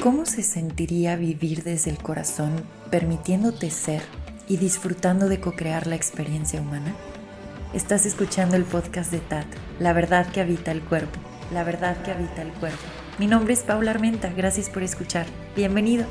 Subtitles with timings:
[0.00, 2.52] ¿Cómo se sentiría vivir desde el corazón,
[2.88, 4.00] permitiéndote ser
[4.46, 6.94] y disfrutando de co-crear la experiencia humana?
[7.74, 9.46] Estás escuchando el podcast de TAT,
[9.80, 11.18] La verdad que habita el cuerpo,
[11.52, 12.78] la verdad que habita el cuerpo.
[13.18, 15.26] Mi nombre es Paula Armenta, gracias por escuchar.
[15.56, 16.06] Bienvenido.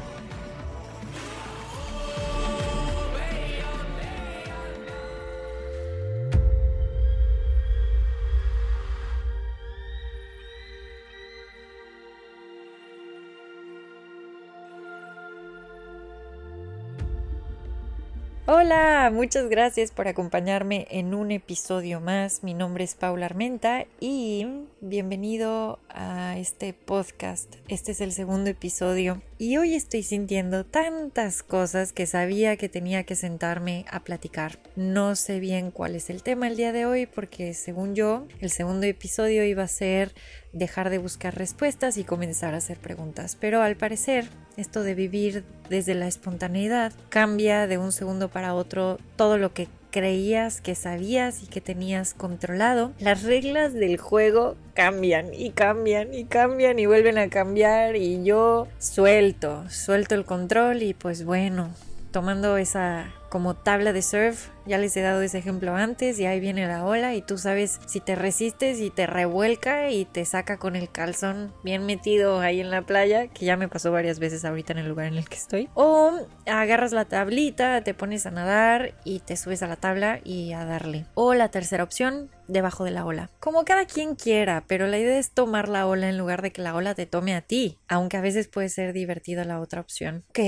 [18.70, 22.44] Hola, muchas gracias por acompañarme en un episodio más.
[22.44, 24.45] Mi nombre es Paula Armenta y
[24.81, 27.55] bienvenido a este podcast.
[27.67, 33.03] Este es el segundo episodio y hoy estoy sintiendo tantas cosas que sabía que tenía
[33.03, 34.59] que sentarme a platicar.
[34.76, 38.52] No sé bien cuál es el tema el día de hoy porque según yo el
[38.52, 40.14] segundo episodio iba a ser
[40.53, 43.36] dejar de buscar respuestas y comenzar a hacer preguntas.
[43.39, 49.00] Pero al parecer, esto de vivir desde la espontaneidad cambia de un segundo para otro
[49.16, 49.67] todo lo que
[49.98, 52.92] creías que sabías y que tenías controlado.
[53.00, 58.67] Las reglas del juego cambian y cambian y cambian y vuelven a cambiar y yo
[58.78, 61.72] suelto, suelto el control y pues bueno,
[62.11, 64.50] tomando esa como tabla de surf.
[64.66, 67.80] Ya les he dado ese ejemplo antes y ahí viene la ola y tú sabes
[67.86, 72.59] si te resistes y te revuelca y te saca con el calzón bien metido ahí
[72.59, 75.30] en la playa, que ya me pasó varias veces ahorita en el lugar en el
[75.30, 75.69] que estoy.
[75.73, 80.53] O agarras la tablita, te pones a nadar y te subes a la tabla y
[80.53, 81.05] a darle.
[81.14, 83.30] O la tercera opción, debajo de la ola.
[83.39, 86.61] Como cada quien quiera, pero la idea es tomar la ola en lugar de que
[86.61, 90.23] la ola te tome a ti, aunque a veces puede ser divertida la otra opción.
[90.30, 90.39] Ok.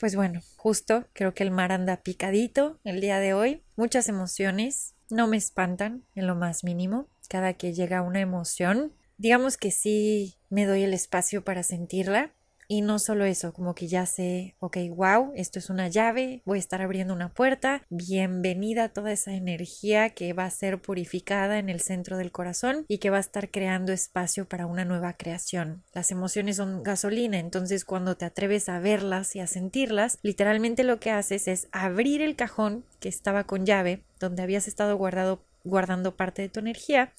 [0.00, 3.62] Pues bueno, justo creo que el mar anda picadito el día de hoy.
[3.76, 7.06] Muchas emociones no me espantan en lo más mínimo.
[7.28, 12.32] Cada que llega una emoción, digamos que sí me doy el espacio para sentirla,
[12.70, 16.58] y no solo eso, como que ya sé, ok, wow, esto es una llave, voy
[16.58, 21.68] a estar abriendo una puerta, bienvenida toda esa energía que va a ser purificada en
[21.68, 25.82] el centro del corazón y que va a estar creando espacio para una nueva creación.
[25.92, 31.00] Las emociones son gasolina, entonces cuando te atreves a verlas y a sentirlas, literalmente lo
[31.00, 36.16] que haces es abrir el cajón que estaba con llave, donde habías estado guardado guardando
[36.16, 37.12] parte de tu energía,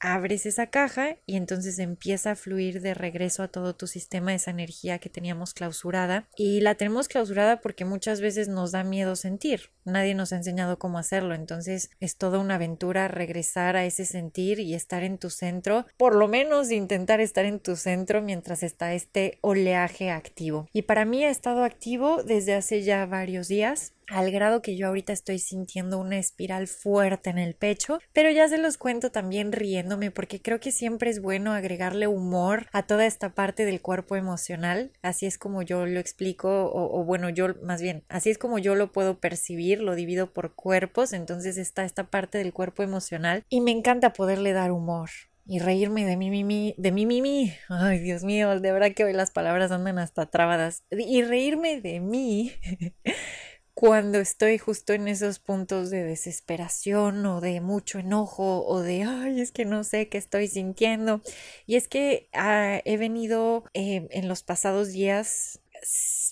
[0.00, 4.50] abres esa caja y entonces empieza a fluir de regreso a todo tu sistema esa
[4.50, 6.28] energía que teníamos clausurada.
[6.36, 10.78] Y la tenemos clausurada porque muchas veces nos da miedo sentir nadie nos ha enseñado
[10.78, 11.34] cómo hacerlo.
[11.34, 16.14] Entonces es toda una aventura regresar a ese sentir y estar en tu centro por
[16.14, 20.68] lo menos intentar estar en tu centro mientras está este oleaje activo.
[20.72, 24.88] Y para mí ha estado activo desde hace ya varios días al grado que yo
[24.88, 29.52] ahorita estoy sintiendo una espiral fuerte en el pecho, pero ya se los cuento también
[29.52, 34.16] riéndome porque creo que siempre es bueno agregarle humor a toda esta parte del cuerpo
[34.16, 38.58] emocional, así es como yo lo explico o, bueno, yo más bien, así es como
[38.58, 43.44] yo lo puedo percibir, lo divido por cuerpos, entonces está esta parte del cuerpo emocional
[43.48, 45.10] y me encanta poderle dar humor
[45.50, 49.12] y reírme de mí, mí, de mí, mí, Ay, Dios mío, de verdad que hoy
[49.12, 50.84] las palabras andan hasta trabadas.
[50.92, 52.52] Y reírme de mí
[53.74, 59.40] cuando estoy justo en esos puntos de desesperación o de mucho enojo o de, ay,
[59.40, 61.20] es que no sé qué estoy sintiendo.
[61.66, 65.58] Y es que ah, he venido eh, en los pasados días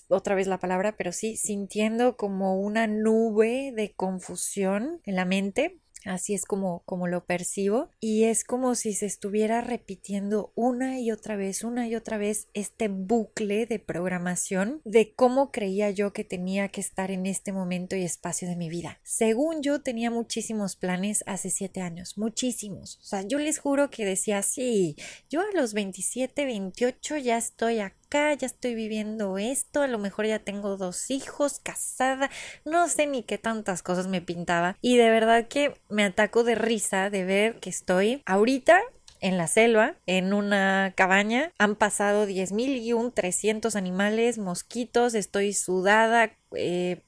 [0.09, 5.81] otra vez la palabra, pero sí, sintiendo como una nube de confusión en la mente
[6.05, 7.91] Así es como, como lo percibo.
[8.01, 12.49] Y es como si se estuviera repitiendo una y otra vez, una y otra vez
[12.55, 17.97] este bucle de programación de cómo creía yo que tenía que estar en este momento
[17.97, 19.01] y espacio de mi vida.
[19.03, 22.99] Según yo tenía muchísimos planes hace siete años, muchísimos.
[23.03, 24.97] O sea, yo les juro que decía, sí,
[25.29, 30.27] yo a los 27, 28 ya estoy acá ya estoy viviendo esto, a lo mejor
[30.27, 32.31] ya tengo dos hijos, casada,
[32.65, 34.77] no sé ni qué tantas cosas me pintaba.
[34.81, 38.81] Y de verdad que me ataco de risa de ver que estoy ahorita
[39.21, 41.53] en la selva, en una cabaña.
[41.59, 47.03] Han pasado diez mil y un 300 animales, mosquitos, estoy sudada, eh,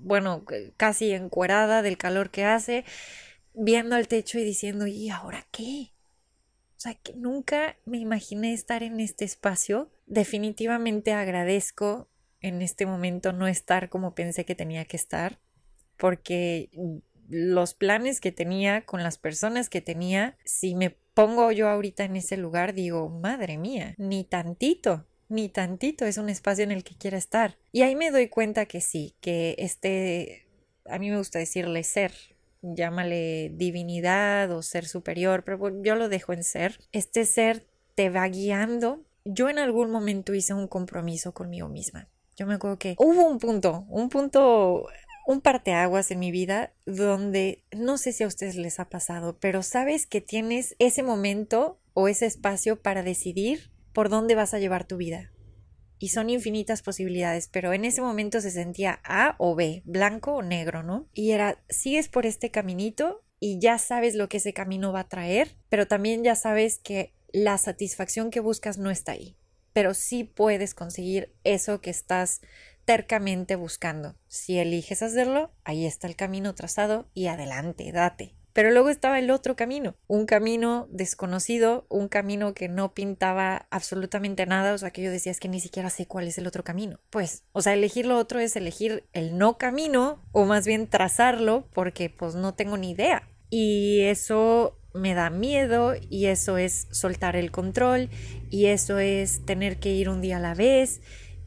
[0.00, 0.44] bueno,
[0.76, 2.84] casi encuerada del calor que hace,
[3.54, 5.92] viendo al techo y diciendo, ¿y ahora qué?
[6.76, 9.90] O sea, que nunca me imaginé estar en este espacio.
[10.08, 12.08] Definitivamente agradezco
[12.40, 15.38] en este momento no estar como pensé que tenía que estar,
[15.98, 16.70] porque
[17.28, 22.16] los planes que tenía con las personas que tenía, si me pongo yo ahorita en
[22.16, 26.96] ese lugar, digo, madre mía, ni tantito, ni tantito es un espacio en el que
[26.96, 27.58] quiera estar.
[27.70, 30.46] Y ahí me doy cuenta que sí, que este,
[30.86, 32.12] a mí me gusta decirle ser,
[32.62, 36.80] llámale divinidad o ser superior, pero yo lo dejo en ser.
[36.92, 42.08] Este ser te va guiando yo en algún momento hice un compromiso conmigo misma.
[42.36, 44.86] Yo me acuerdo que hubo un punto, un punto
[45.26, 49.62] un parteaguas en mi vida donde no sé si a ustedes les ha pasado, pero
[49.62, 54.86] sabes que tienes ese momento o ese espacio para decidir por dónde vas a llevar
[54.86, 55.30] tu vida.
[55.98, 60.42] Y son infinitas posibilidades, pero en ese momento se sentía A o B, blanco o
[60.42, 61.06] negro, ¿no?
[61.12, 65.08] Y era, sigues por este caminito y ya sabes lo que ese camino va a
[65.08, 69.36] traer, pero también ya sabes que la satisfacción que buscas no está ahí,
[69.72, 72.40] pero sí puedes conseguir eso que estás
[72.84, 74.16] tercamente buscando.
[74.28, 78.34] Si eliges hacerlo, ahí está el camino trazado y adelante, date.
[78.54, 84.46] Pero luego estaba el otro camino, un camino desconocido, un camino que no pintaba absolutamente
[84.46, 86.64] nada, o sea, que yo decía es que ni siquiera sé cuál es el otro
[86.64, 86.98] camino.
[87.10, 91.68] Pues, o sea, elegir lo otro es elegir el no camino o más bien trazarlo
[91.72, 93.28] porque pues no tengo ni idea.
[93.48, 98.10] Y eso me da miedo y eso es soltar el control
[98.50, 101.00] y eso es tener que ir un día a la vez.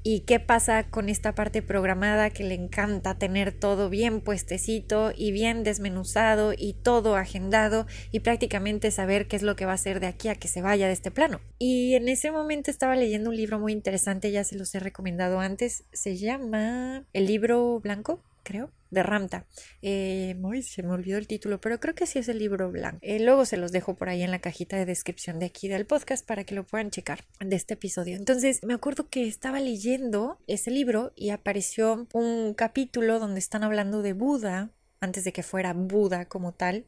[0.04, 5.32] ¿Y qué pasa con esta parte programada que le encanta tener todo bien puestecito y
[5.32, 10.00] bien desmenuzado y todo agendado y prácticamente saber qué es lo que va a hacer
[10.00, 11.40] de aquí a que se vaya de este plano?
[11.60, 15.40] Y en ese momento estaba leyendo un libro muy interesante, ya se los he recomendado
[15.40, 19.48] antes, se llama El libro blanco, creo de Ramta.
[19.82, 23.00] Eh, se me olvidó el título, pero creo que sí es el libro blanco.
[23.02, 25.88] Eh, luego se los dejo por ahí en la cajita de descripción de aquí del
[25.88, 28.18] podcast para que lo puedan checar de este episodio.
[28.18, 34.02] Entonces, me acuerdo que estaba leyendo ese libro y apareció un capítulo donde están hablando
[34.02, 36.86] de Buda, antes de que fuera Buda como tal.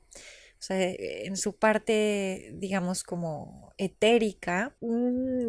[0.60, 4.78] O sea, en su parte, digamos, como etérica,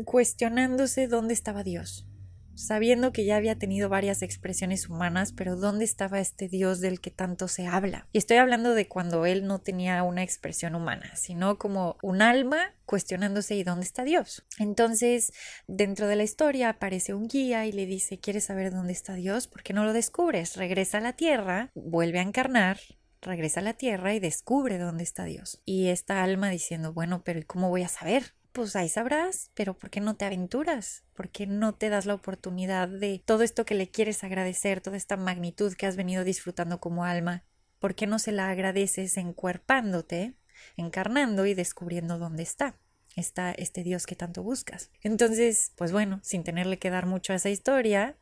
[0.05, 2.09] cuestionándose dónde estaba Dios
[2.55, 7.11] sabiendo que ya había tenido varias expresiones humanas, pero ¿dónde estaba este Dios del que
[7.11, 8.06] tanto se habla?
[8.12, 12.75] Y estoy hablando de cuando él no tenía una expresión humana, sino como un alma
[12.87, 14.45] cuestionándose ¿y dónde está Dios?
[14.59, 15.33] Entonces,
[15.67, 19.47] dentro de la historia aparece un guía y le dice, ¿quieres saber dónde está Dios?
[19.47, 20.56] ¿Por qué no lo descubres?
[20.56, 22.79] Regresa a la tierra, vuelve a encarnar,
[23.21, 25.61] regresa a la tierra y descubre dónde está Dios.
[25.65, 28.35] Y esta alma diciendo, bueno, pero ¿y cómo voy a saber?
[28.55, 31.03] Pues ahí sabrás, pero ¿por qué no te aventuras?
[31.12, 34.97] ¿Por qué no te das la oportunidad de todo esto que le quieres agradecer, toda
[34.97, 37.45] esta magnitud que has venido disfrutando como alma?
[37.81, 40.37] ¿Por qué no se la agradeces encuerpándote,
[40.77, 42.79] encarnando y descubriendo dónde está?
[43.17, 44.91] Está este Dios que tanto buscas.
[45.03, 48.17] Entonces, pues bueno, sin tenerle que dar mucho a esa historia,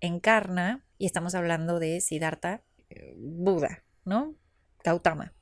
[0.00, 4.34] encarna, y estamos hablando de Siddhartha, eh, Buda, ¿no?
[4.82, 5.35] Gautama.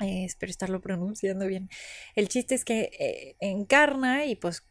[0.00, 1.68] Eh, espero estarlo pronunciando bien.
[2.14, 4.64] El chiste es que eh, encarna y pues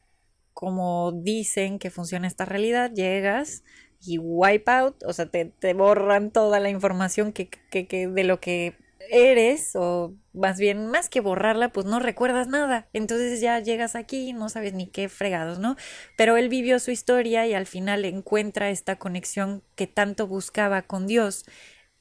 [0.53, 3.63] como dicen que funciona esta realidad, llegas
[4.01, 8.75] y wipe out, o sea, te, borran toda la información que, que, de lo que
[9.09, 12.89] eres, o más bien, más que borrarla, pues no recuerdas nada.
[12.93, 15.77] Entonces ya llegas aquí y no sabes ni qué fregados, ¿no?
[16.17, 21.07] Pero él vivió su historia y al final encuentra esta conexión que tanto buscaba con
[21.07, 21.45] Dios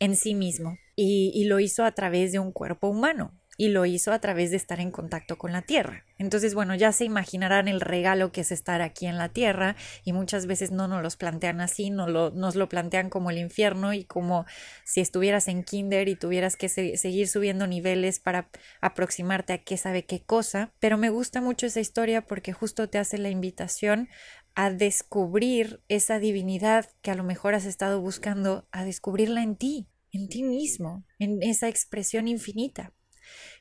[0.01, 4.13] en sí mismo y, lo hizo a través de un cuerpo humano y lo hizo
[4.13, 6.05] a través de estar en contacto con la tierra.
[6.17, 10.13] Entonces, bueno, ya se imaginarán el regalo que es estar aquí en la tierra y
[10.13, 13.93] muchas veces no nos los plantean así, no lo, nos lo plantean como el infierno
[13.93, 14.45] y como
[14.85, 18.49] si estuvieras en kinder y tuvieras que seguir subiendo niveles para
[18.81, 20.73] aproximarte a qué sabe qué cosa.
[20.81, 24.09] Pero me gusta mucho esa historia porque justo te hace la invitación
[24.55, 29.89] a descubrir esa divinidad que a lo mejor has estado buscando, a descubrirla en ti,
[30.13, 32.93] en ti mismo, en esa expresión infinita.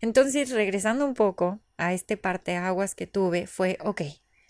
[0.01, 4.01] Entonces, regresando un poco a este parte aguas que tuve, fue, ok,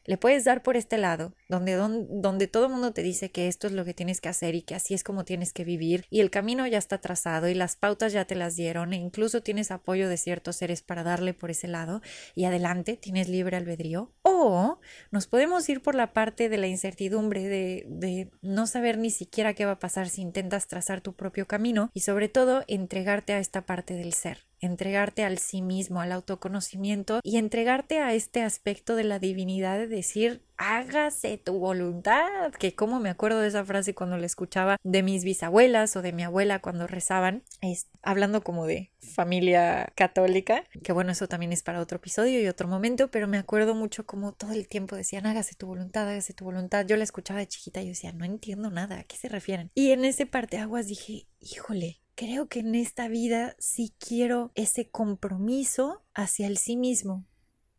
[0.08, 3.68] le puedes dar por este lado, donde, donde, todo el mundo te dice que esto
[3.68, 6.22] es lo que tienes que hacer y que así es como tienes que vivir y
[6.22, 9.70] el camino ya está trazado y las pautas ya te las dieron e incluso tienes
[9.70, 12.02] apoyo de ciertos seres para darle por ese lado
[12.36, 14.14] y adelante tienes libre albedrío.
[14.22, 14.80] O
[15.12, 19.54] nos podemos ir por la parte de la incertidumbre de, de no saber ni siquiera
[19.54, 23.40] qué va a pasar si intentas trazar tu propio camino y sobre todo entregarte a
[23.40, 28.96] esta parte del ser entregarte al sí mismo, al autoconocimiento y entregarte a este aspecto
[28.96, 33.94] de la divinidad de decir hágase tu voluntad, que como me acuerdo de esa frase
[33.94, 38.66] cuando la escuchaba de mis bisabuelas o de mi abuela cuando rezaban, es, hablando como
[38.66, 43.28] de familia católica, que bueno, eso también es para otro episodio y otro momento, pero
[43.28, 46.86] me acuerdo mucho como todo el tiempo decían hágase tu voluntad, hágase tu voluntad.
[46.86, 49.72] Yo la escuchaba de chiquita y yo decía, no entiendo nada, ¿a qué se refieren?
[49.76, 54.90] Y en ese parte aguas dije, híjole, creo que en esta vida sí quiero ese
[54.90, 57.26] compromiso hacia el sí mismo.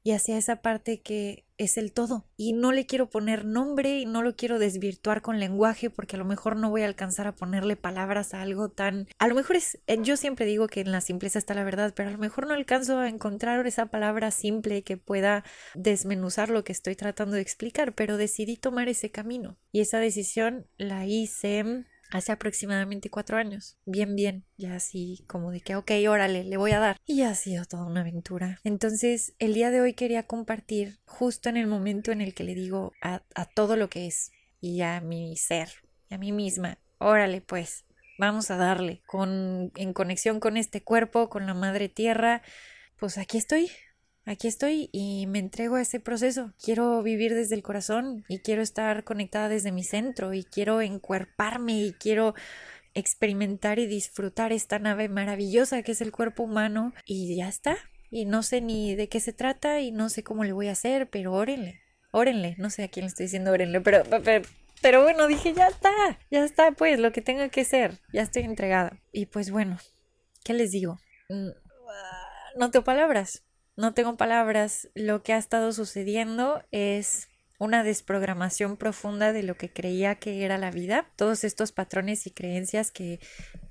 [0.05, 2.25] y hacia esa parte que es el todo.
[2.37, 6.19] Y no le quiero poner nombre y no lo quiero desvirtuar con lenguaje porque a
[6.19, 9.07] lo mejor no voy a alcanzar a ponerle palabras a algo tan...
[9.19, 9.79] A lo mejor es...
[9.87, 12.47] Eh, yo siempre digo que en la simpleza está la verdad, pero a lo mejor
[12.47, 17.43] no alcanzo a encontrar esa palabra simple que pueda desmenuzar lo que estoy tratando de
[17.43, 19.59] explicar, pero decidí tomar ese camino.
[19.73, 23.77] Y esa decisión la hice hace aproximadamente cuatro años.
[23.85, 26.97] Bien, bien, ya así como de que, ok, órale, le voy a dar.
[27.07, 28.61] Y ha sido toda una aventura.
[28.65, 32.55] Entonces, el día de hoy quería compartir justo en el momento en el que le
[32.55, 35.69] digo a, a todo lo que es y a mi ser,
[36.09, 37.85] y a mí misma, órale pues,
[38.19, 42.43] vamos a darle con, en conexión con este cuerpo, con la madre tierra,
[42.99, 43.71] pues aquí estoy,
[44.29, 46.53] aquí estoy y me entrego a ese proceso.
[46.63, 51.73] Quiero vivir desde el corazón y quiero estar conectada desde mi centro y quiero encuerparme
[51.81, 52.35] y quiero
[52.95, 57.77] experimentar y disfrutar esta nave maravillosa que es el cuerpo humano y ya está.
[58.11, 60.73] Y no sé ni de qué se trata y no sé cómo le voy a
[60.73, 61.81] hacer, pero órenle,
[62.11, 65.91] órenle, no sé a quién le estoy diciendo órenle, pero, bueno, dije ya está,
[66.31, 68.99] ya está, pues lo que tenga que ser, ya estoy entregada.
[69.13, 69.79] Y pues bueno,
[70.45, 70.99] ¿qué les digo?
[71.29, 71.49] Mm,
[72.57, 73.43] no tengo palabras,
[73.79, 74.91] no tengo palabras.
[74.95, 77.29] Lo que ha estado sucediendo es
[77.61, 82.33] una desprogramación profunda de lo que creía que era la vida, todos estos patrones y
[82.33, 83.21] creencias que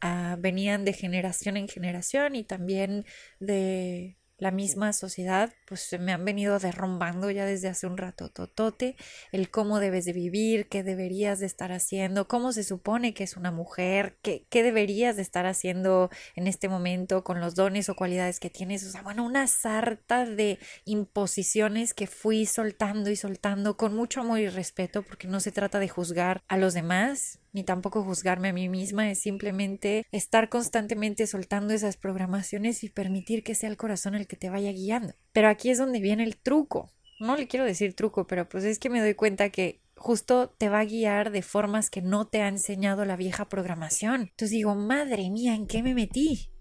[0.01, 3.05] ah, venían de generación en generación y también
[3.39, 8.29] de la misma sociedad, pues se me han venido derrumbando ya desde hace un rato
[8.29, 8.95] totote,
[9.31, 13.35] el cómo debes de vivir, qué deberías de estar haciendo, cómo se supone que es
[13.35, 17.95] una mujer, qué, qué deberías de estar haciendo en este momento con los dones o
[17.95, 23.77] cualidades que tienes, o sea, bueno, una sarta de imposiciones que fui soltando y soltando
[23.77, 27.63] con mucho amor y respeto, porque no se trata de juzgar a los demás, ni
[27.63, 33.55] tampoco juzgarme a mí misma, es simplemente estar constantemente soltando esas programaciones y permitir que
[33.55, 35.15] sea el corazón el que te vaya guiando.
[35.33, 36.93] Pero aquí es donde viene el truco.
[37.19, 40.69] No le quiero decir truco, pero pues es que me doy cuenta que justo te
[40.69, 44.21] va a guiar de formas que no te ha enseñado la vieja programación.
[44.21, 46.51] Entonces digo, madre mía, ¿en qué me metí?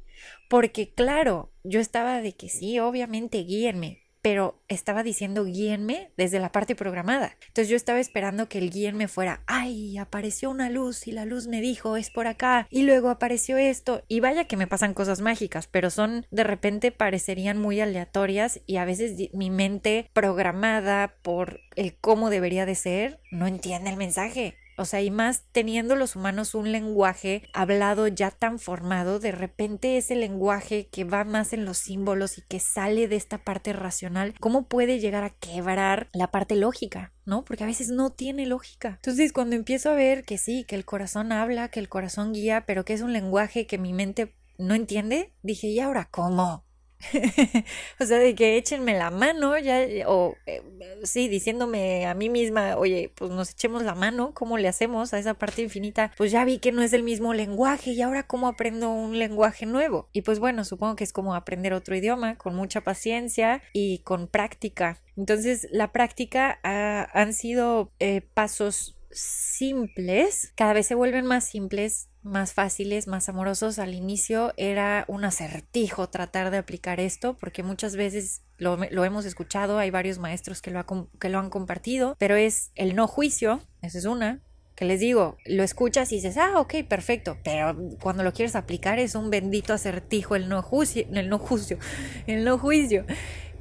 [0.49, 6.51] Porque claro, yo estaba de que sí, obviamente guíenme, pero estaba diciendo guíenme desde la
[6.51, 7.37] parte programada.
[7.47, 11.47] Entonces yo estaba esperando que el guíenme fuera, ay, apareció una luz y la luz
[11.47, 15.21] me dijo es por acá y luego apareció esto y vaya que me pasan cosas
[15.21, 21.61] mágicas, pero son de repente parecerían muy aleatorias y a veces mi mente programada por
[21.77, 24.57] el cómo debería de ser no entiende el mensaje.
[24.77, 29.97] O sea, y más teniendo los humanos un lenguaje hablado ya tan formado, de repente
[29.97, 34.35] ese lenguaje que va más en los símbolos y que sale de esta parte racional,
[34.41, 37.13] ¿cómo puede llegar a quebrar la parte lógica?
[37.25, 37.45] ¿no?
[37.45, 39.01] Porque a veces no tiene lógica.
[39.03, 42.65] Entonces, cuando empiezo a ver que sí, que el corazón habla, que el corazón guía,
[42.67, 46.66] pero que es un lenguaje que mi mente no entiende, dije, ¿y ahora cómo?
[48.01, 50.63] o sea, de que échenme la mano, ya, o eh,
[51.05, 55.19] sí, diciéndome a mí misma, oye, pues nos echemos la mano, ¿cómo le hacemos a
[55.19, 56.13] esa parte infinita?
[56.17, 59.67] Pues ya vi que no es el mismo lenguaje y ahora cómo aprendo un lenguaje
[59.67, 60.09] nuevo.
[60.13, 64.29] Y pues bueno, supongo que es como aprender otro idioma con mucha paciencia y con
[64.29, 65.03] práctica.
[65.17, 72.09] Entonces, la práctica ha, han sido eh, pasos simples, cada vez se vuelven más simples
[72.27, 73.79] más fáciles, más amorosos.
[73.79, 79.79] Al inicio era un acertijo tratar de aplicar esto, porque muchas veces lo, hemos escuchado,
[79.79, 80.85] hay varios maestros que lo,
[81.19, 84.41] que lo han compartido, pero es el no juicio, esa es una,
[84.77, 88.99] que les digo, lo escuchas y dices, ah, ok, perfecto, pero cuando lo quieres aplicar
[88.99, 91.79] es un bendito acertijo, el no juicio, el no juicio,
[92.27, 93.07] el no juicio.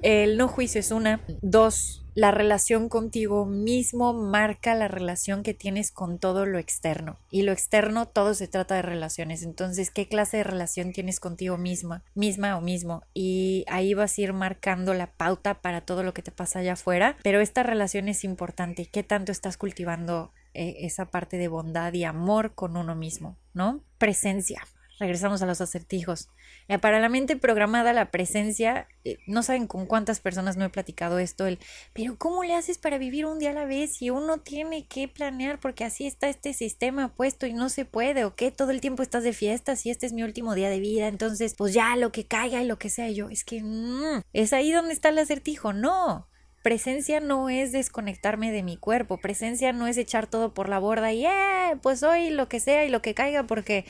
[0.05, 1.19] El no juicio es una.
[1.41, 7.17] Dos, la relación contigo mismo marca la relación que tienes con todo lo externo.
[7.31, 9.41] Y lo externo todo se trata de relaciones.
[9.41, 13.01] Entonces, ¿qué clase de relación tienes contigo misma, misma o mismo?
[13.15, 16.73] Y ahí vas a ir marcando la pauta para todo lo que te pasa allá
[16.73, 17.17] afuera.
[17.23, 18.85] Pero esta relación es importante.
[18.85, 23.39] ¿Qué tanto estás cultivando eh, esa parte de bondad y amor con uno mismo?
[23.55, 23.83] ¿No?
[23.97, 24.61] Presencia
[24.99, 26.29] regresamos a los acertijos.
[26.67, 30.69] Eh, para la mente programada, la presencia, eh, no saben con cuántas personas no he
[30.69, 31.59] platicado esto, el,
[31.93, 35.07] pero ¿cómo le haces para vivir un día a la vez si uno tiene que
[35.07, 38.51] planear porque así está este sistema puesto y no se puede o qué?
[38.51, 41.55] todo el tiempo estás de fiestas y este es mi último día de vida, entonces
[41.57, 44.71] pues ya lo que caiga y lo que sea yo, es que mm, es ahí
[44.71, 46.27] donde está el acertijo, no.
[46.63, 51.13] Presencia no es desconectarme de mi cuerpo, presencia no es echar todo por la borda
[51.13, 53.85] y eh, pues hoy lo que sea y lo que caiga porque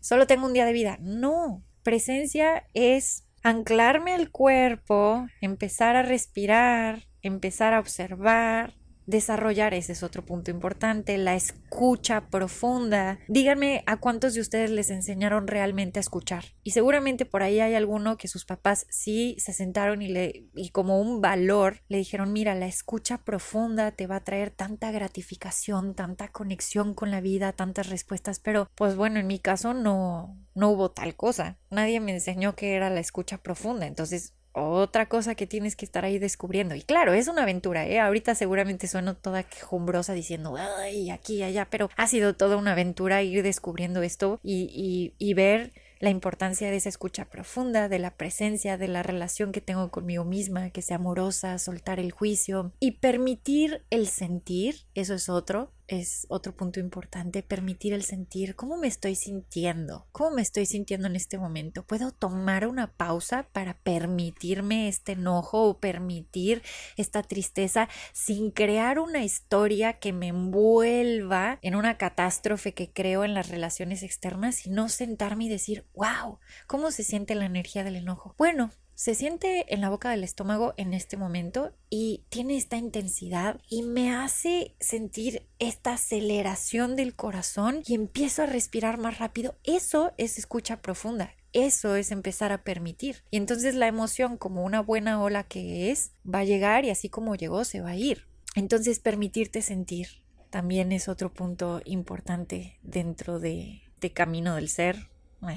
[0.00, 0.98] solo tengo un día de vida.
[1.00, 8.74] No, presencia es anclarme al cuerpo, empezar a respirar, empezar a observar,
[9.10, 13.18] desarrollar, ese es otro punto importante, la escucha profunda.
[13.28, 16.44] Díganme a cuántos de ustedes les enseñaron realmente a escuchar.
[16.62, 20.70] Y seguramente por ahí hay alguno que sus papás sí se sentaron y le y
[20.70, 25.94] como un valor le dijeron, "Mira, la escucha profunda te va a traer tanta gratificación,
[25.94, 30.70] tanta conexión con la vida, tantas respuestas", pero pues bueno, en mi caso no no
[30.70, 31.58] hubo tal cosa.
[31.70, 33.86] Nadie me enseñó que era la escucha profunda.
[33.86, 36.74] Entonces, otra cosa que tienes que estar ahí descubriendo.
[36.74, 38.00] Y claro, es una aventura, ¿eh?
[38.00, 43.22] Ahorita seguramente sueno toda quejumbrosa diciendo, ay, aquí, allá, pero ha sido toda una aventura
[43.22, 48.12] ir descubriendo esto y, y, y ver la importancia de esa escucha profunda, de la
[48.12, 52.92] presencia, de la relación que tengo conmigo misma, que sea amorosa, soltar el juicio y
[52.92, 58.86] permitir el sentir, eso es otro, es otro punto importante, permitir el sentir cómo me
[58.86, 61.82] estoy sintiendo, cómo me estoy sintiendo en este momento.
[61.82, 66.62] Puedo tomar una pausa para permitirme este enojo o permitir
[66.96, 73.34] esta tristeza sin crear una historia que me envuelva en una catástrofe que creo en
[73.34, 77.96] las relaciones externas y no sentarme y decir, wow, ¿cómo se siente la energía del
[77.96, 78.36] enojo?
[78.38, 83.58] Bueno, se siente en la boca del estómago en este momento y tiene esta intensidad
[83.66, 89.56] y me hace sentir esta aceleración del corazón y empiezo a respirar más rápido.
[89.64, 91.34] Eso es escucha profunda.
[91.54, 93.24] Eso es empezar a permitir.
[93.30, 97.08] Y entonces la emoción, como una buena ola que es, va a llegar y así
[97.08, 98.26] como llegó, se va a ir.
[98.54, 100.08] Entonces permitirte sentir
[100.50, 103.80] también es otro punto importante dentro de,
[104.12, 105.09] camino del ser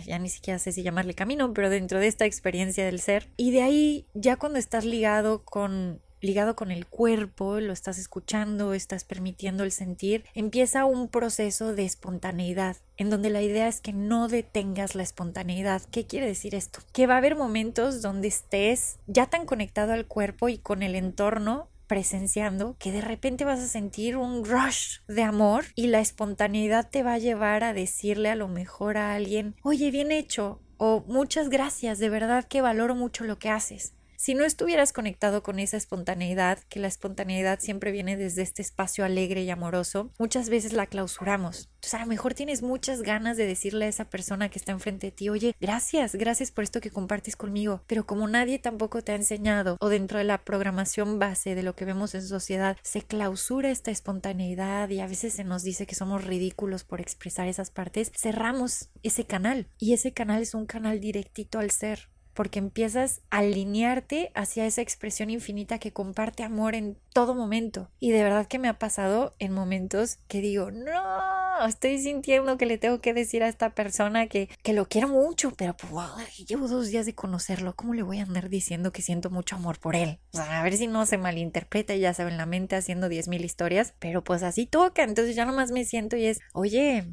[0.05, 3.27] ya ni siquiera sé si llamarle camino, pero dentro de esta experiencia del ser.
[3.37, 8.73] Y de ahí, ya cuando estás ligado con ligado con el cuerpo, lo estás escuchando,
[8.73, 13.91] estás permitiendo el sentir, empieza un proceso de espontaneidad, en donde la idea es que
[13.91, 15.81] no detengas la espontaneidad.
[15.91, 16.79] ¿Qué quiere decir esto?
[16.93, 20.95] Que va a haber momentos donde estés ya tan conectado al cuerpo y con el
[20.95, 26.89] entorno presenciando que de repente vas a sentir un rush de amor y la espontaneidad
[26.89, 31.03] te va a llevar a decirle a lo mejor a alguien, oye, bien hecho, o
[31.05, 33.93] muchas gracias, de verdad que valoro mucho lo que haces.
[34.23, 39.03] Si no estuvieras conectado con esa espontaneidad, que la espontaneidad siempre viene desde este espacio
[39.03, 41.69] alegre y amoroso, muchas veces la clausuramos.
[41.75, 45.07] Entonces a lo mejor tienes muchas ganas de decirle a esa persona que está enfrente
[45.07, 49.11] de ti, oye, gracias, gracias por esto que compartes conmigo, pero como nadie tampoco te
[49.11, 53.01] ha enseñado o dentro de la programación base de lo que vemos en sociedad, se
[53.01, 57.71] clausura esta espontaneidad y a veces se nos dice que somos ridículos por expresar esas
[57.71, 63.21] partes, cerramos ese canal y ese canal es un canal directito al ser porque empiezas
[63.29, 67.89] a alinearte hacia esa expresión infinita que comparte amor en todo momento.
[67.99, 72.65] Y de verdad que me ha pasado en momentos que digo, no, estoy sintiendo que
[72.65, 76.67] le tengo que decir a esta persona que, que lo quiero mucho, pero pues, llevo
[76.67, 79.95] dos días de conocerlo, ¿cómo le voy a andar diciendo que siento mucho amor por
[79.95, 80.19] él?
[80.33, 84.43] a ver si no se malinterpreta ya saben la mente haciendo mil historias, pero pues
[84.43, 87.07] así toca, entonces ya nomás me siento y es, oye,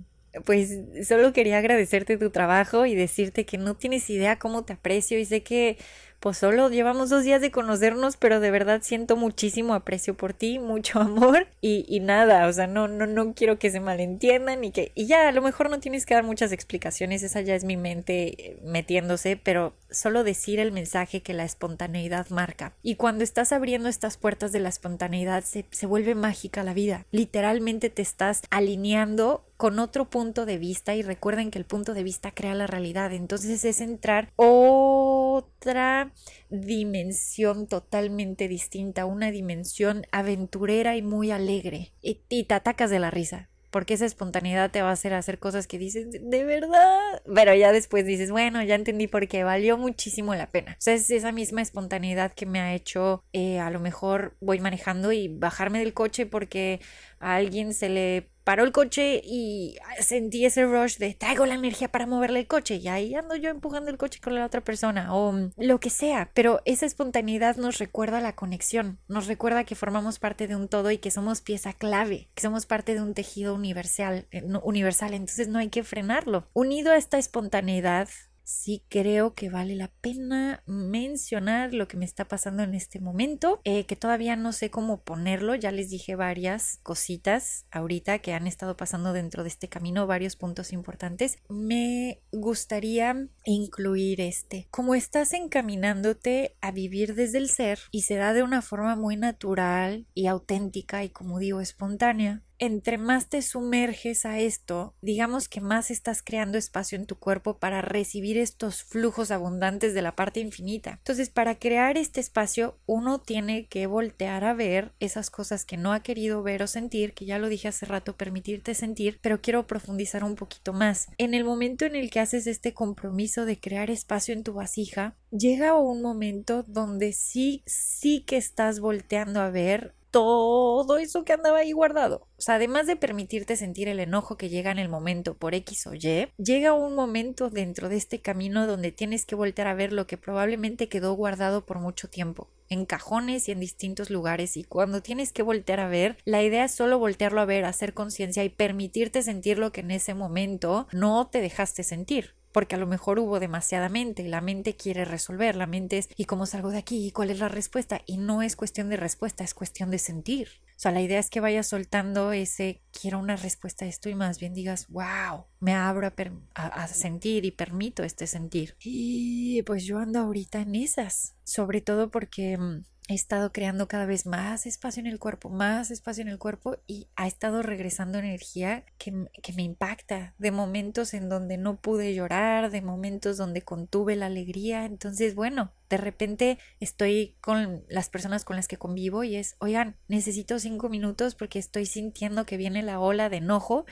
[0.44, 5.18] pues solo quería agradecerte tu trabajo y decirte que no tienes idea cómo te aprecio
[5.18, 5.76] y sé que
[6.20, 10.58] pues solo llevamos dos días de conocernos, pero de verdad siento muchísimo aprecio por ti,
[10.58, 14.70] mucho amor y, y nada, o sea, no, no, no quiero que se malentiendan y
[14.70, 17.64] que, y ya, a lo mejor no tienes que dar muchas explicaciones, esa ya es
[17.64, 22.74] mi mente metiéndose, pero solo decir el mensaje que la espontaneidad marca.
[22.82, 27.06] Y cuando estás abriendo estas puertas de la espontaneidad, se, se vuelve mágica la vida.
[27.10, 32.02] Literalmente te estás alineando con otro punto de vista y recuerden que el punto de
[32.02, 33.12] vista crea la realidad.
[33.12, 36.12] Entonces es entrar otra
[36.50, 41.92] dimensión totalmente distinta, una dimensión aventurera y muy alegre.
[42.02, 45.68] Y, te atacas de la risa porque esa espontaneidad te va a hacer hacer cosas
[45.68, 50.34] que dices, de verdad, pero ya después dices, bueno, ya entendí por qué valió muchísimo
[50.34, 50.72] la pena.
[50.72, 54.58] O sea, es esa misma espontaneidad que me ha hecho, eh, a lo mejor voy
[54.58, 56.80] manejando y bajarme del coche porque
[57.20, 61.88] a alguien se le paró el coche y sentí ese rush de traigo la energía
[61.88, 65.14] para moverle el coche y ahí ando yo empujando el coche con la otra persona
[65.14, 70.18] o lo que sea, pero esa espontaneidad nos recuerda la conexión, nos recuerda que formamos
[70.18, 73.54] parte de un todo y que somos pieza clave, que somos parte de un tejido
[73.54, 76.48] universal, eh, universal, entonces no hay que frenarlo.
[76.52, 78.08] Unido a esta espontaneidad
[78.50, 83.60] sí creo que vale la pena mencionar lo que me está pasando en este momento,
[83.64, 88.46] eh, que todavía no sé cómo ponerlo, ya les dije varias cositas ahorita que han
[88.46, 91.38] estado pasando dentro de este camino, varios puntos importantes.
[91.48, 98.32] Me gustaría incluir este, como estás encaminándote a vivir desde el ser y se da
[98.32, 104.26] de una forma muy natural y auténtica y como digo espontánea, entre más te sumerges
[104.26, 109.30] a esto, digamos que más estás creando espacio en tu cuerpo para recibir estos flujos
[109.30, 110.92] abundantes de la parte infinita.
[110.98, 115.92] Entonces, para crear este espacio, uno tiene que voltear a ver esas cosas que no
[115.92, 119.66] ha querido ver o sentir, que ya lo dije hace rato, permitirte sentir, pero quiero
[119.66, 121.08] profundizar un poquito más.
[121.16, 125.16] En el momento en el que haces este compromiso de crear espacio en tu vasija,
[125.30, 131.58] llega un momento donde sí, sí que estás volteando a ver todo eso que andaba
[131.58, 132.28] ahí guardado.
[132.38, 135.86] O sea, además de permitirte sentir el enojo que llega en el momento por X
[135.86, 139.92] o Y, llega un momento dentro de este camino donde tienes que voltear a ver
[139.92, 144.64] lo que probablemente quedó guardado por mucho tiempo en cajones y en distintos lugares y
[144.64, 148.44] cuando tienes que voltear a ver, la idea es solo voltearlo a ver, hacer conciencia
[148.44, 152.86] y permitirte sentir lo que en ese momento no te dejaste sentir porque a lo
[152.86, 156.78] mejor hubo demasiada mente, la mente quiere resolver, la mente es ¿y cómo salgo de
[156.78, 157.06] aquí?
[157.06, 158.02] ¿Y cuál es la respuesta?
[158.06, 160.48] Y no es cuestión de respuesta, es cuestión de sentir.
[160.80, 164.14] O sea, la idea es que vayas soltando ese quiero una respuesta a esto y
[164.14, 166.06] más bien digas, wow, me abro
[166.54, 168.76] a, a, sentir y permito este sentir.
[168.80, 174.06] Y pues yo ando ahorita en esas, sobre todo porque mm, he estado creando cada
[174.06, 178.18] vez más espacio en el cuerpo, más espacio en el cuerpo y ha estado regresando
[178.18, 183.62] energía que, que, me impacta, de momentos en donde no pude llorar, de momentos donde
[183.62, 184.84] contuve la alegría.
[184.84, 189.96] Entonces, bueno, de repente estoy con las personas con las que convivo y es, oigan,
[190.06, 193.84] necesito cinco minutos porque estoy sintiendo que viene la ola de enojo.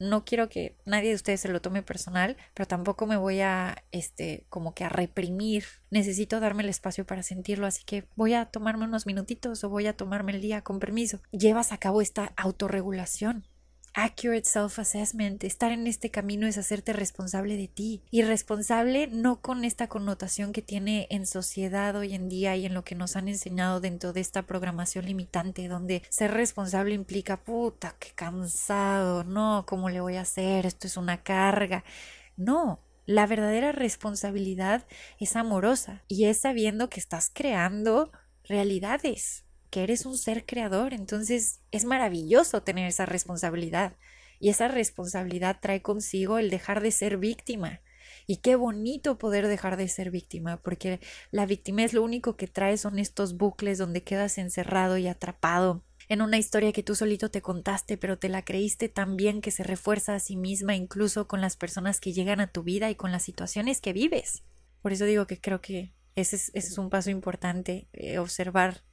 [0.00, 3.84] No quiero que nadie de ustedes se lo tome personal, pero tampoco me voy a,
[3.92, 5.64] este, como que a reprimir.
[5.90, 9.86] Necesito darme el espacio para sentirlo, así que voy a tomarme unos minutitos o voy
[9.86, 11.20] a tomarme el día con permiso.
[11.30, 13.46] Llevas a cabo esta autorregulación
[13.94, 19.64] accurate self-assessment, estar en este camino es hacerte responsable de ti y responsable no con
[19.64, 23.28] esta connotación que tiene en sociedad hoy en día y en lo que nos han
[23.28, 29.88] enseñado dentro de esta programación limitante donde ser responsable implica puta, qué cansado, no, ¿cómo
[29.88, 30.66] le voy a hacer?
[30.66, 31.84] Esto es una carga.
[32.36, 34.86] No, la verdadera responsabilidad
[35.20, 38.10] es amorosa y es sabiendo que estás creando
[38.42, 43.96] realidades que eres un ser creador, entonces es maravilloso tener esa responsabilidad.
[44.38, 47.80] Y esa responsabilidad trae consigo el dejar de ser víctima.
[48.28, 51.00] Y qué bonito poder dejar de ser víctima, porque
[51.32, 55.82] la víctima es lo único que trae son estos bucles donde quedas encerrado y atrapado
[56.08, 59.50] en una historia que tú solito te contaste, pero te la creíste tan bien que
[59.50, 62.94] se refuerza a sí misma incluso con las personas que llegan a tu vida y
[62.94, 64.44] con las situaciones que vives.
[64.82, 68.84] Por eso digo que creo que ese es, un paso importante, eh, observar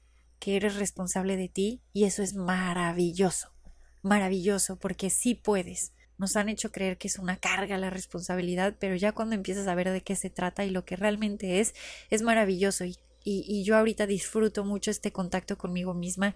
[0.42, 3.54] que eres responsable de ti y eso es maravilloso,
[4.02, 5.94] maravilloso porque sí puedes.
[6.18, 9.76] Nos han hecho creer que es una carga la responsabilidad, pero ya cuando empiezas a
[9.76, 11.76] ver de qué se trata y lo que realmente es,
[12.10, 16.34] es maravilloso y, y, yo ahorita disfruto mucho este contacto conmigo misma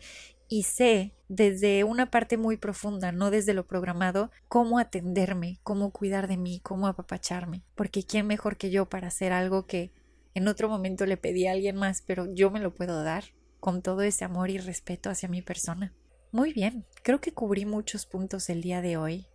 [0.47, 6.27] y sé desde una parte muy profunda, no desde lo programado, cómo atenderme, cómo cuidar
[6.27, 9.91] de mí, cómo apapacharme, porque quién mejor que yo para hacer algo que
[10.35, 13.23] en otro momento le pedí a alguien más, pero yo me lo puedo dar
[13.65, 15.91] con todo ese amor y respeto hacia mi persona.
[16.31, 19.25] Muy bien, creo que cubrí muchos puntos el día de hoy.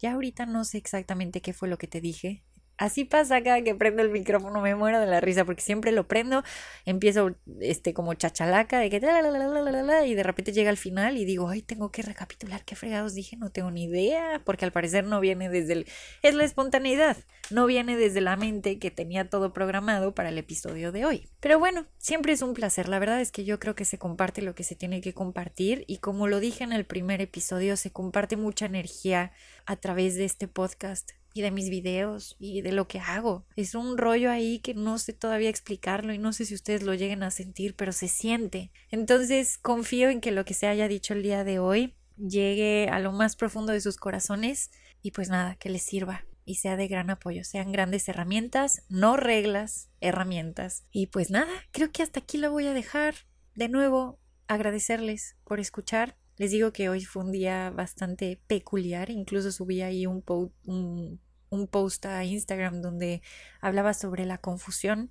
[0.00, 2.42] Ya ahorita no sé exactamente qué fue lo que te dije,
[2.78, 6.06] Así pasa cada que prendo el micrófono, me muero de la risa porque siempre lo
[6.06, 6.44] prendo,
[6.84, 11.62] empiezo este como chachalaca de que y de repente llega al final y digo, ay,
[11.62, 15.48] tengo que recapitular qué fregados dije, no tengo ni idea, porque al parecer no viene
[15.48, 15.86] desde el
[16.22, 17.16] es la espontaneidad,
[17.50, 21.28] no viene desde la mente que tenía todo programado para el episodio de hoy.
[21.40, 24.42] Pero bueno, siempre es un placer, la verdad es que yo creo que se comparte
[24.42, 27.90] lo que se tiene que compartir y como lo dije en el primer episodio, se
[27.90, 29.32] comparte mucha energía
[29.64, 33.44] a través de este podcast y de mis videos y de lo que hago.
[33.56, 36.94] Es un rollo ahí que no sé todavía explicarlo y no sé si ustedes lo
[36.94, 38.72] lleguen a sentir, pero se siente.
[38.90, 43.00] Entonces confío en que lo que se haya dicho el día de hoy llegue a
[43.00, 44.70] lo más profundo de sus corazones
[45.02, 49.18] y pues nada, que les sirva y sea de gran apoyo, sean grandes herramientas, no
[49.18, 50.86] reglas, herramientas.
[50.90, 53.14] Y pues nada, creo que hasta aquí lo voy a dejar.
[53.54, 56.16] De nuevo, agradecerles por escuchar.
[56.38, 60.24] Les digo que hoy fue un día bastante peculiar, incluso subí ahí un,
[60.64, 61.20] un
[61.50, 63.22] un post a Instagram donde
[63.60, 65.10] hablaba sobre la confusión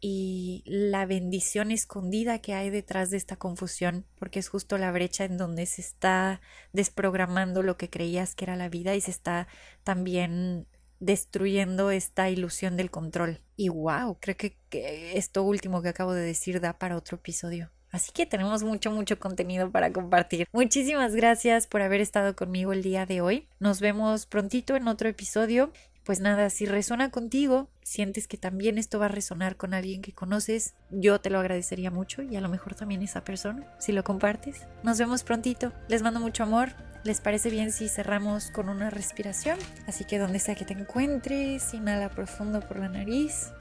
[0.00, 5.24] y la bendición escondida que hay detrás de esta confusión, porque es justo la brecha
[5.24, 6.40] en donde se está
[6.72, 9.46] desprogramando lo que creías que era la vida y se está
[9.84, 10.66] también
[10.98, 13.40] destruyendo esta ilusión del control.
[13.56, 17.70] Y wow, creo que, que esto último que acabo de decir da para otro episodio.
[17.92, 20.48] Así que tenemos mucho, mucho contenido para compartir.
[20.52, 23.46] Muchísimas gracias por haber estado conmigo el día de hoy.
[23.60, 25.70] Nos vemos prontito en otro episodio.
[26.04, 30.12] Pues nada, si resuena contigo, sientes que también esto va a resonar con alguien que
[30.12, 34.02] conoces, yo te lo agradecería mucho y a lo mejor también esa persona, si lo
[34.02, 34.66] compartes.
[34.82, 35.72] Nos vemos prontito.
[35.88, 36.70] Les mando mucho amor.
[37.04, 39.58] ¿Les parece bien si cerramos con una respiración?
[39.86, 43.52] Así que donde sea que te encuentres, inhala profundo por la nariz.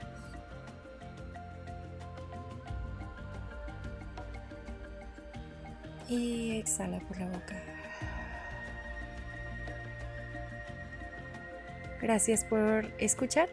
[6.12, 7.56] Y exhala por la boca.
[12.02, 13.47] Gracias por escuchar